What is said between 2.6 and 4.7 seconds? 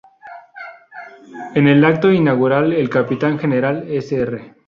el capitán general Sr.